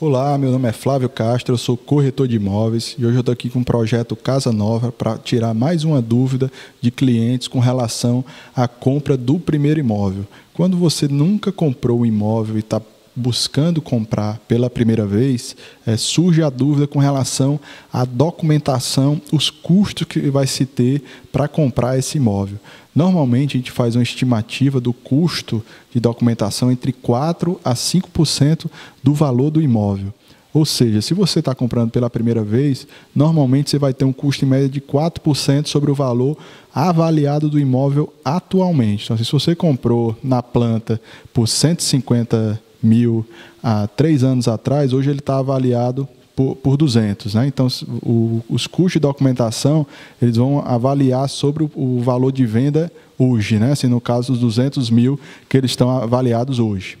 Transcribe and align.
Olá, 0.00 0.38
meu 0.38 0.52
nome 0.52 0.68
é 0.68 0.72
Flávio 0.72 1.08
Castro, 1.08 1.54
eu 1.54 1.58
sou 1.58 1.76
corretor 1.76 2.28
de 2.28 2.36
imóveis 2.36 2.94
e 2.96 3.04
hoje 3.04 3.16
eu 3.16 3.20
estou 3.20 3.32
aqui 3.32 3.50
com 3.50 3.58
o 3.58 3.64
projeto 3.64 4.14
Casa 4.14 4.52
Nova 4.52 4.92
para 4.92 5.18
tirar 5.18 5.52
mais 5.52 5.82
uma 5.82 6.00
dúvida 6.00 6.52
de 6.80 6.92
clientes 6.92 7.48
com 7.48 7.58
relação 7.58 8.24
à 8.54 8.68
compra 8.68 9.16
do 9.16 9.40
primeiro 9.40 9.80
imóvel. 9.80 10.24
Quando 10.54 10.76
você 10.76 11.08
nunca 11.08 11.50
comprou 11.50 11.98
um 11.98 12.06
imóvel 12.06 12.54
e 12.54 12.60
está 12.60 12.80
buscando 13.18 13.82
comprar 13.82 14.38
pela 14.48 14.70
primeira 14.70 15.06
vez, 15.06 15.56
é, 15.86 15.96
surge 15.96 16.42
a 16.42 16.48
dúvida 16.48 16.86
com 16.86 16.98
relação 16.98 17.60
à 17.92 18.04
documentação, 18.04 19.20
os 19.32 19.50
custos 19.50 20.06
que 20.06 20.30
vai 20.30 20.46
se 20.46 20.64
ter 20.64 21.02
para 21.32 21.48
comprar 21.48 21.98
esse 21.98 22.16
imóvel. 22.16 22.58
Normalmente 22.94 23.56
a 23.56 23.60
gente 23.60 23.70
faz 23.70 23.94
uma 23.94 24.02
estimativa 24.02 24.80
do 24.80 24.92
custo 24.92 25.64
de 25.92 26.00
documentação 26.00 26.70
entre 26.70 26.92
4 26.92 27.60
a 27.64 27.74
5% 27.74 28.66
do 29.02 29.14
valor 29.14 29.50
do 29.50 29.60
imóvel. 29.60 30.12
Ou 30.52 30.64
seja, 30.64 31.02
se 31.02 31.12
você 31.12 31.40
está 31.40 31.54
comprando 31.54 31.90
pela 31.90 32.08
primeira 32.08 32.42
vez, 32.42 32.86
normalmente 33.14 33.70
você 33.70 33.78
vai 33.78 33.92
ter 33.92 34.04
um 34.04 34.12
custo 34.12 34.44
em 34.44 34.48
média 34.48 34.68
de 34.68 34.80
4% 34.80 35.66
sobre 35.66 35.90
o 35.90 35.94
valor 35.94 36.36
avaliado 36.74 37.48
do 37.48 37.60
imóvel 37.60 38.12
atualmente. 38.24 39.04
Então, 39.04 39.16
se 39.16 39.30
você 39.30 39.54
comprou 39.54 40.16
na 40.22 40.42
planta 40.42 41.00
por 41.32 41.46
150 41.46 42.60
mil 42.82 43.26
há 43.62 43.86
três 43.86 44.22
anos 44.22 44.48
atrás, 44.48 44.92
hoje 44.92 45.10
ele 45.10 45.18
está 45.18 45.38
avaliado 45.38 46.08
por, 46.38 46.54
por 46.54 46.76
200. 46.76 47.34
Né? 47.34 47.48
Então, 47.48 47.66
o, 48.02 48.40
os 48.48 48.66
custos 48.66 48.92
de 48.92 49.00
documentação 49.00 49.84
eles 50.22 50.36
vão 50.36 50.60
avaliar 50.60 51.28
sobre 51.28 51.64
o, 51.64 51.70
o 51.74 52.00
valor 52.00 52.30
de 52.30 52.46
venda 52.46 52.92
hoje, 53.18 53.58
né? 53.58 53.72
assim, 53.72 53.88
no 53.88 54.00
caso 54.00 54.32
dos 54.32 54.40
200 54.40 54.88
mil 54.90 55.18
que 55.48 55.56
eles 55.56 55.72
estão 55.72 55.90
avaliados 55.90 56.60
hoje. 56.60 56.96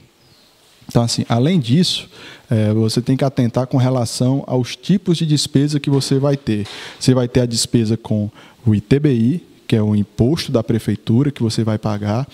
Então, 0.88 1.02
assim, 1.02 1.24
além 1.28 1.60
disso, 1.60 2.08
é, 2.50 2.72
você 2.72 3.00
tem 3.00 3.16
que 3.16 3.24
atentar 3.24 3.66
com 3.66 3.76
relação 3.76 4.42
aos 4.46 4.74
tipos 4.74 5.18
de 5.18 5.26
despesa 5.26 5.78
que 5.78 5.90
você 5.90 6.18
vai 6.18 6.36
ter. 6.36 6.66
Você 6.98 7.14
vai 7.14 7.28
ter 7.28 7.40
a 7.42 7.46
despesa 7.46 7.96
com 7.96 8.30
o 8.66 8.74
ITBI, 8.74 9.44
que 9.68 9.76
é 9.76 9.82
o 9.82 9.94
imposto 9.94 10.50
da 10.50 10.64
prefeitura 10.64 11.30
que 11.30 11.42
você 11.42 11.62
vai 11.62 11.78
pagar, 11.78 12.26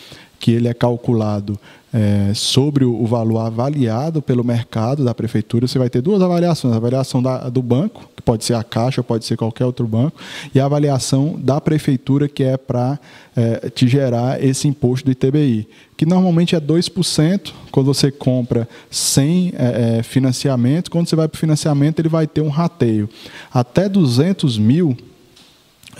que 0.44 0.50
ele 0.50 0.68
é 0.68 0.74
calculado 0.74 1.58
é, 1.90 2.34
sobre 2.34 2.84
o 2.84 3.06
valor 3.06 3.38
avaliado 3.38 4.20
pelo 4.20 4.44
mercado 4.44 5.02
da 5.02 5.14
prefeitura. 5.14 5.66
Você 5.66 5.78
vai 5.78 5.88
ter 5.88 6.02
duas 6.02 6.20
avaliações: 6.20 6.74
a 6.74 6.76
avaliação 6.76 7.22
da, 7.22 7.48
do 7.48 7.62
banco, 7.62 8.10
que 8.14 8.20
pode 8.20 8.44
ser 8.44 8.52
a 8.52 8.62
Caixa, 8.62 9.02
pode 9.02 9.24
ser 9.24 9.38
qualquer 9.38 9.64
outro 9.64 9.86
banco, 9.88 10.20
e 10.54 10.60
a 10.60 10.66
avaliação 10.66 11.36
da 11.38 11.62
prefeitura, 11.62 12.28
que 12.28 12.44
é 12.44 12.58
para 12.58 13.00
é, 13.34 13.70
te 13.70 13.88
gerar 13.88 14.44
esse 14.44 14.68
imposto 14.68 15.06
do 15.06 15.12
ITBI, 15.12 15.66
que 15.96 16.04
normalmente 16.04 16.54
é 16.54 16.60
2% 16.60 17.50
quando 17.72 17.86
você 17.86 18.10
compra 18.10 18.68
sem 18.90 19.50
é, 19.56 20.00
é, 20.00 20.02
financiamento. 20.02 20.90
Quando 20.90 21.08
você 21.08 21.16
vai 21.16 21.26
para 21.26 21.36
o 21.36 21.40
financiamento, 21.40 22.00
ele 22.00 22.10
vai 22.10 22.26
ter 22.26 22.42
um 22.42 22.50
rateio. 22.50 23.08
Até 23.50 23.88
200 23.88 24.58
mil 24.58 24.94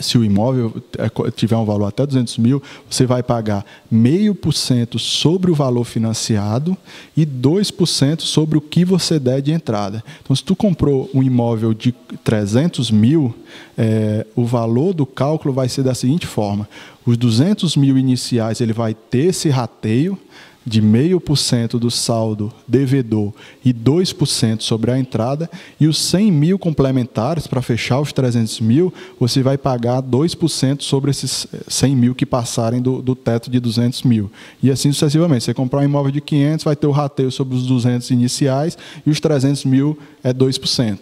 se 0.00 0.18
o 0.18 0.24
imóvel 0.24 0.74
é, 0.98 1.30
tiver 1.30 1.56
um 1.56 1.64
valor 1.64 1.86
até 1.86 2.06
200 2.06 2.38
mil, 2.38 2.62
você 2.88 3.06
vai 3.06 3.22
pagar 3.22 3.64
meio 3.90 4.34
por 4.34 4.52
cento 4.52 4.98
sobre 4.98 5.50
o 5.50 5.54
valor 5.54 5.84
financiado 5.84 6.76
e 7.16 7.24
2% 7.24 8.20
sobre 8.22 8.58
o 8.58 8.60
que 8.60 8.84
você 8.84 9.18
der 9.18 9.40
de 9.40 9.52
entrada. 9.52 10.02
Então, 10.22 10.34
se 10.34 10.42
tu 10.42 10.56
comprou 10.56 11.10
um 11.14 11.22
imóvel 11.22 11.72
de 11.74 11.92
300 12.22 12.90
mil, 12.90 13.34
é, 13.76 14.26
o 14.34 14.44
valor 14.44 14.92
do 14.92 15.06
cálculo 15.06 15.52
vai 15.52 15.68
ser 15.68 15.82
da 15.82 15.94
seguinte 15.94 16.26
forma: 16.26 16.68
os 17.04 17.16
200 17.16 17.76
mil 17.76 17.98
iniciais 17.98 18.60
ele 18.60 18.72
vai 18.72 18.94
ter 18.94 19.26
esse 19.26 19.48
rateio, 19.48 20.18
de 20.66 20.80
0,5% 20.80 21.78
do 21.78 21.90
saldo 21.90 22.52
devedor 22.66 23.32
e 23.64 23.72
2% 23.72 24.62
sobre 24.62 24.90
a 24.90 24.98
entrada, 24.98 25.50
e 25.78 25.86
os 25.86 25.98
100 25.98 26.32
mil 26.32 26.58
complementares, 26.58 27.46
para 27.46 27.60
fechar 27.60 28.00
os 28.00 28.12
300 28.12 28.60
mil, 28.60 28.92
você 29.18 29.42
vai 29.42 29.58
pagar 29.58 30.02
2% 30.02 30.82
sobre 30.82 31.10
esses 31.10 31.46
100 31.68 31.96
mil 31.96 32.14
que 32.14 32.24
passarem 32.24 32.80
do, 32.80 33.02
do, 33.02 33.14
teto 33.14 33.50
de 33.50 33.60
200 33.60 34.02
mil. 34.02 34.30
E 34.62 34.70
assim 34.70 34.90
sucessivamente. 34.92 35.44
Você 35.44 35.54
comprar 35.54 35.80
um 35.80 35.84
imóvel 35.84 36.12
de 36.12 36.20
500, 36.20 36.64
vai 36.64 36.76
ter 36.76 36.86
o 36.86 36.90
rateio 36.90 37.30
sobre 37.30 37.56
os 37.56 37.66
200 37.66 38.10
iniciais, 38.10 38.78
e 39.04 39.10
os 39.10 39.20
300 39.20 39.64
mil 39.64 39.98
é 40.22 40.32
2%. 40.32 40.98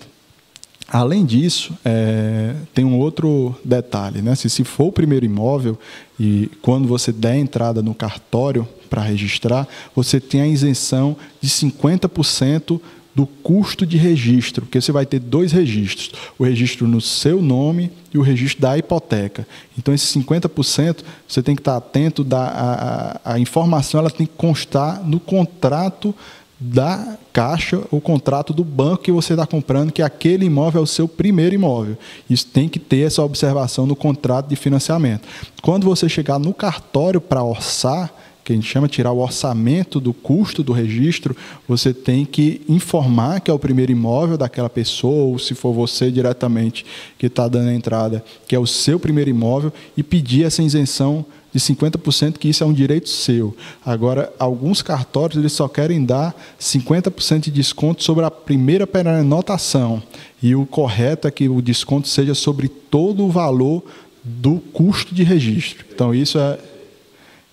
Além 0.88 1.24
disso, 1.24 1.72
é, 1.84 2.54
tem 2.74 2.84
um 2.84 2.98
outro 2.98 3.54
detalhe, 3.64 4.20
né? 4.20 4.34
Se, 4.34 4.50
se 4.50 4.62
for 4.62 4.88
o 4.88 4.92
primeiro 4.92 5.24
imóvel 5.24 5.78
e 6.20 6.50
quando 6.60 6.86
você 6.86 7.10
der 7.10 7.36
entrada 7.36 7.80
no 7.80 7.94
cartório 7.94 8.68
para 8.92 9.00
registrar, 9.00 9.66
você 9.96 10.20
tem 10.20 10.42
a 10.42 10.46
isenção 10.46 11.16
de 11.40 11.48
50% 11.48 12.78
do 13.14 13.26
custo 13.26 13.86
de 13.86 13.96
registro, 13.96 14.66
porque 14.66 14.78
você 14.78 14.92
vai 14.92 15.06
ter 15.06 15.18
dois 15.18 15.50
registros, 15.50 16.12
o 16.38 16.44
registro 16.44 16.86
no 16.86 17.00
seu 17.00 17.40
nome 17.40 17.90
e 18.12 18.18
o 18.18 18.22
registro 18.22 18.60
da 18.60 18.76
hipoteca. 18.76 19.48
Então, 19.78 19.94
esses 19.94 20.14
50% 20.14 20.98
você 21.26 21.42
tem 21.42 21.54
que 21.54 21.62
estar 21.62 21.76
atento, 21.76 22.22
da, 22.22 23.20
a, 23.24 23.32
a 23.32 23.38
informação 23.38 24.00
ela 24.00 24.10
tem 24.10 24.26
que 24.26 24.34
constar 24.36 25.02
no 25.02 25.18
contrato 25.18 26.14
da 26.60 27.16
caixa, 27.32 27.80
o 27.90 28.00
contrato 28.00 28.52
do 28.52 28.62
banco 28.62 29.04
que 29.04 29.12
você 29.12 29.32
está 29.32 29.46
comprando, 29.46 29.90
que 29.90 30.02
aquele 30.02 30.44
imóvel 30.44 30.82
é 30.82 30.84
o 30.84 30.86
seu 30.86 31.08
primeiro 31.08 31.54
imóvel. 31.54 31.96
Isso 32.28 32.46
tem 32.46 32.68
que 32.68 32.78
ter 32.78 33.06
essa 33.06 33.22
observação 33.22 33.86
no 33.86 33.96
contrato 33.96 34.48
de 34.48 34.54
financiamento. 34.54 35.26
Quando 35.62 35.84
você 35.84 36.10
chegar 36.10 36.38
no 36.38 36.52
cartório 36.52 37.22
para 37.22 37.42
orçar, 37.42 38.12
que 38.52 38.58
a 38.58 38.60
gente 38.60 38.70
chama 38.70 38.88
tirar 38.88 39.12
o 39.12 39.18
orçamento 39.18 39.98
do 39.98 40.12
custo 40.12 40.62
do 40.62 40.72
registro, 40.72 41.34
você 41.66 41.94
tem 41.94 42.24
que 42.24 42.60
informar 42.68 43.40
que 43.40 43.50
é 43.50 43.54
o 43.54 43.58
primeiro 43.58 43.90
imóvel 43.90 44.36
daquela 44.36 44.68
pessoa, 44.68 45.24
ou 45.24 45.38
se 45.38 45.54
for 45.54 45.72
você 45.72 46.10
diretamente 46.10 46.84
que 47.18 47.26
está 47.26 47.48
dando 47.48 47.68
a 47.68 47.74
entrada, 47.74 48.22
que 48.46 48.54
é 48.54 48.58
o 48.58 48.66
seu 48.66 49.00
primeiro 49.00 49.30
imóvel, 49.30 49.72
e 49.96 50.02
pedir 50.02 50.44
essa 50.44 50.62
isenção 50.62 51.24
de 51.52 51.60
50%, 51.60 52.38
que 52.38 52.48
isso 52.48 52.64
é 52.64 52.66
um 52.66 52.72
direito 52.72 53.08
seu. 53.08 53.54
Agora, 53.84 54.32
alguns 54.38 54.80
cartórios 54.80 55.38
eles 55.38 55.52
só 55.52 55.68
querem 55.68 56.04
dar 56.04 56.34
50% 56.58 57.40
de 57.40 57.50
desconto 57.50 58.02
sobre 58.02 58.24
a 58.24 58.30
primeira 58.30 58.86
perenotação. 58.86 60.02
E 60.42 60.54
o 60.54 60.64
correto 60.64 61.28
é 61.28 61.30
que 61.30 61.48
o 61.48 61.60
desconto 61.60 62.08
seja 62.08 62.34
sobre 62.34 62.68
todo 62.68 63.24
o 63.24 63.30
valor 63.30 63.82
do 64.24 64.60
custo 64.72 65.14
de 65.14 65.22
registro. 65.22 65.84
Então, 65.92 66.14
isso 66.14 66.38
é. 66.38 66.58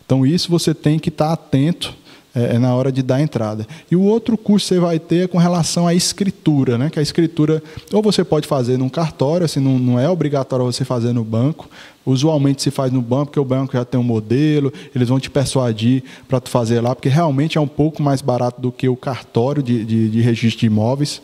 Então, 0.09 0.25
isso 0.25 0.49
você 0.49 0.73
tem 0.73 0.97
que 0.97 1.09
estar 1.09 1.31
atento 1.31 1.95
é, 2.33 2.55
é, 2.55 2.57
na 2.57 2.73
hora 2.73 2.91
de 2.91 3.03
dar 3.03 3.21
entrada. 3.21 3.67
E 3.91 3.95
o 3.95 4.01
outro 4.01 4.35
custo 4.35 4.69
que 4.69 4.73
você 4.73 4.79
vai 4.79 4.97
ter 4.97 5.25
é 5.25 5.27
com 5.27 5.37
relação 5.37 5.85
à 5.85 5.93
escritura, 5.93 6.79
né? 6.79 6.89
que 6.89 6.97
a 6.97 7.01
escritura 7.03 7.61
ou 7.93 8.01
você 8.01 8.23
pode 8.23 8.47
fazer 8.47 8.75
num 8.75 8.89
cartório, 8.89 9.45
assim, 9.45 9.59
não, 9.59 9.77
não 9.77 9.99
é 9.99 10.09
obrigatório 10.09 10.65
você 10.65 10.83
fazer 10.83 11.13
no 11.13 11.23
banco, 11.23 11.69
usualmente 12.03 12.63
se 12.63 12.71
faz 12.71 12.91
no 12.91 13.03
banco, 13.03 13.25
porque 13.25 13.39
o 13.39 13.45
banco 13.45 13.73
já 13.73 13.85
tem 13.85 13.99
um 13.99 14.03
modelo, 14.03 14.73
eles 14.95 15.09
vão 15.09 15.19
te 15.19 15.29
persuadir 15.29 16.03
para 16.27 16.39
tu 16.39 16.49
fazer 16.49 16.81
lá, 16.81 16.95
porque 16.95 17.07
realmente 17.07 17.59
é 17.59 17.61
um 17.61 17.67
pouco 17.67 18.01
mais 18.01 18.19
barato 18.19 18.59
do 18.59 18.71
que 18.71 18.89
o 18.89 18.95
cartório 18.95 19.61
de, 19.61 19.85
de, 19.85 20.09
de 20.09 20.21
registro 20.21 20.61
de 20.61 20.65
imóveis. 20.65 21.21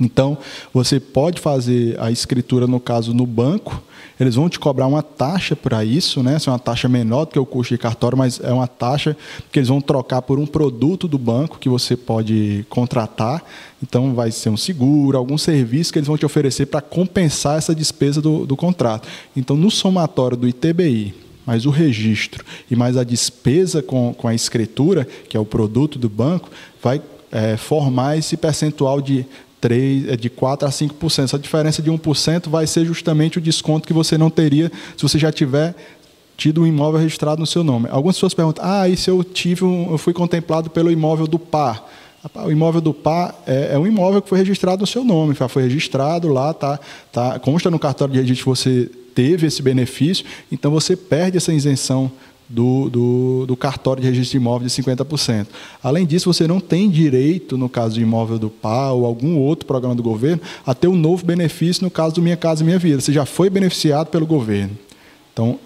Então, 0.00 0.38
você 0.72 0.98
pode 0.98 1.40
fazer 1.40 1.98
a 2.00 2.10
escritura, 2.10 2.66
no 2.66 2.80
caso, 2.80 3.12
no 3.12 3.26
banco, 3.26 3.82
eles 4.18 4.34
vão 4.34 4.48
te 4.48 4.58
cobrar 4.58 4.86
uma 4.86 5.02
taxa 5.02 5.56
para 5.56 5.84
isso, 5.84 6.22
né? 6.22 6.36
É 6.46 6.50
uma 6.50 6.58
taxa 6.58 6.88
menor 6.88 7.24
do 7.24 7.32
que 7.32 7.38
o 7.38 7.46
custo 7.46 7.74
de 7.74 7.78
cartório, 7.78 8.16
mas 8.16 8.40
é 8.40 8.52
uma 8.52 8.66
taxa 8.66 9.16
que 9.50 9.58
eles 9.58 9.68
vão 9.68 9.80
trocar 9.80 10.22
por 10.22 10.38
um 10.38 10.46
produto 10.46 11.08
do 11.08 11.18
banco 11.18 11.58
que 11.58 11.68
você 11.68 11.96
pode 11.96 12.64
contratar. 12.68 13.42
Então, 13.82 14.14
vai 14.14 14.30
ser 14.30 14.48
um 14.48 14.56
seguro, 14.56 15.18
algum 15.18 15.36
serviço 15.36 15.92
que 15.92 15.98
eles 15.98 16.06
vão 16.06 16.16
te 16.16 16.24
oferecer 16.24 16.66
para 16.66 16.80
compensar 16.80 17.58
essa 17.58 17.74
despesa 17.74 18.22
do, 18.22 18.46
do 18.46 18.56
contrato. 18.56 19.08
Então, 19.36 19.56
no 19.56 19.70
somatório 19.70 20.36
do 20.36 20.48
ITBI, 20.48 21.14
mais 21.44 21.66
o 21.66 21.70
registro 21.70 22.44
e 22.70 22.76
mais 22.76 22.96
a 22.96 23.04
despesa 23.04 23.82
com, 23.82 24.14
com 24.14 24.28
a 24.28 24.34
escritura, 24.34 25.06
que 25.28 25.36
é 25.36 25.40
o 25.40 25.44
produto 25.44 25.98
do 25.98 26.08
banco, 26.08 26.48
vai 26.80 27.02
é, 27.32 27.56
formar 27.56 28.16
esse 28.16 28.36
percentual 28.36 29.00
de 29.00 29.26
3, 29.62 30.08
é 30.08 30.16
de 30.16 30.28
4% 30.28 30.64
a 30.64 30.68
5%. 30.68 31.24
Essa 31.24 31.38
diferença 31.38 31.80
de 31.80 31.90
1% 31.90 32.50
vai 32.50 32.66
ser 32.66 32.84
justamente 32.84 33.38
o 33.38 33.40
desconto 33.40 33.86
que 33.86 33.94
você 33.94 34.18
não 34.18 34.28
teria 34.28 34.70
se 34.96 35.02
você 35.02 35.18
já 35.18 35.32
tiver 35.32 35.74
tido 36.36 36.62
um 36.62 36.66
imóvel 36.66 37.00
registrado 37.00 37.40
no 37.40 37.46
seu 37.46 37.62
nome. 37.62 37.88
Algumas 37.88 38.16
pessoas 38.16 38.34
perguntam: 38.34 38.64
ah, 38.66 38.88
e 38.88 38.96
se 38.96 39.08
eu 39.08 39.22
tive 39.22 39.64
um, 39.64 39.92
eu 39.92 39.98
fui 39.98 40.12
contemplado 40.12 40.68
pelo 40.68 40.90
imóvel 40.90 41.26
do 41.26 41.38
par? 41.38 41.88
O 42.44 42.50
imóvel 42.50 42.80
do 42.80 42.94
par 42.94 43.40
é, 43.46 43.70
é, 43.72 43.78
um 43.78 43.86
imóvel 43.86 44.20
que 44.20 44.28
foi 44.28 44.38
registrado 44.38 44.80
no 44.80 44.86
seu 44.86 45.04
nome, 45.04 45.34
já 45.34 45.48
foi 45.48 45.64
registrado 45.64 46.28
lá, 46.28 46.54
tá, 46.54 46.78
tá, 47.10 47.38
consta 47.40 47.68
no 47.68 47.80
cartório 47.80 48.14
de 48.14 48.20
registro 48.20 48.44
que 48.44 48.48
você 48.48 48.90
teve 49.12 49.46
esse 49.48 49.60
benefício, 49.60 50.24
então 50.50 50.70
você 50.70 50.96
perde 50.96 51.36
essa 51.36 51.52
isenção 51.52 52.10
do, 52.52 52.90
do, 52.90 53.46
do, 53.46 53.56
cartório 53.56 54.02
de 54.02 54.08
registro 54.08 54.32
de 54.32 54.36
imóvel 54.36 54.68
de 54.68 54.74
50%. 54.74 55.46
Além 55.82 56.04
disso, 56.04 56.30
você 56.30 56.46
não 56.46 56.60
tem 56.60 56.90
direito, 56.90 57.56
no 57.56 57.66
caso 57.66 57.94
do 57.94 58.00
imóvel 58.00 58.38
do 58.38 58.50
PA 58.50 58.92
ou 58.92 59.06
algum 59.06 59.38
outro 59.38 59.66
programa 59.66 59.94
do 59.94 60.02
governo, 60.02 60.42
a 60.66 60.74
ter 60.74 60.86
um 60.86 60.96
novo 60.96 61.24
benefício 61.24 61.82
no 61.82 61.90
caso 61.90 62.16
do 62.16 62.22
Minha 62.22 62.36
Casa 62.36 62.62
Minha 62.62 62.78
Vida. 62.78 63.00
Você 63.00 63.12
já 63.12 63.24
foi 63.24 63.48
beneficiado 63.48 64.08
pelo 64.08 64.26
governo. 64.26 64.76
Então, 65.32 65.58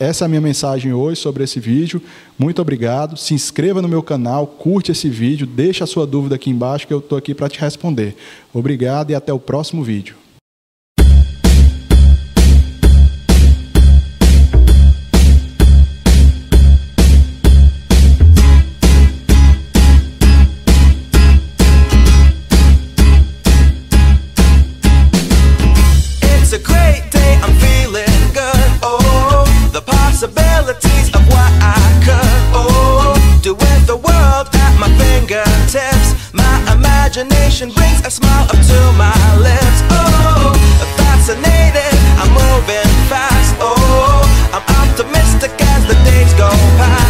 Essa 0.00 0.24
é 0.24 0.26
a 0.26 0.28
minha 0.28 0.40
mensagem 0.40 0.92
hoje 0.92 1.20
sobre 1.20 1.42
esse 1.42 1.58
vídeo. 1.58 2.00
Muito 2.38 2.62
obrigado. 2.62 3.16
Se 3.16 3.34
inscreva 3.34 3.82
no 3.82 3.88
meu 3.88 4.00
canal, 4.00 4.46
curte 4.46 4.92
esse 4.92 5.08
vídeo, 5.08 5.44
deixa 5.44 5.82
a 5.82 5.88
sua 5.88 6.06
dúvida 6.06 6.36
aqui 6.36 6.50
embaixo 6.50 6.86
que 6.86 6.94
eu 6.94 7.00
estou 7.00 7.18
aqui 7.18 7.34
para 7.34 7.48
te 7.48 7.58
responder. 7.58 8.14
Obrigado 8.54 9.10
e 9.10 9.14
até 9.16 9.32
o 9.32 9.40
próximo 9.40 9.82
vídeo. 9.82 10.14
a 26.58 26.62
great 26.62 27.02
day, 27.10 27.38
I'm 27.42 27.54
feeling 27.62 28.18
good. 28.34 28.68
Oh, 28.82 29.44
the 29.72 29.80
possibilities 29.80 31.08
of 31.14 31.22
what 31.28 31.52
I 31.62 31.78
could. 32.06 32.40
Oh, 32.54 33.14
do 33.42 33.54
with 33.54 33.86
the 33.86 33.96
world 33.96 34.46
at 34.66 34.74
my 34.78 34.90
fingertips. 34.98 36.08
My 36.32 36.56
imagination 36.74 37.70
brings 37.70 38.00
a 38.04 38.10
smile 38.10 38.46
up 38.52 38.60
to 38.72 38.80
my 39.04 39.18
lips. 39.38 39.80
Oh, 39.90 40.52
fascinated, 40.96 41.94
I'm 42.20 42.30
moving 42.42 42.90
fast. 43.10 43.54
Oh, 43.60 44.22
I'm 44.54 44.64
optimistic 44.82 45.52
as 45.60 45.86
the 45.86 45.96
days 46.10 46.32
go 46.34 46.50
by. 46.78 47.07